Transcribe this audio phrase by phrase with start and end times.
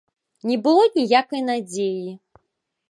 [0.51, 2.11] Не было ніякай надзеі.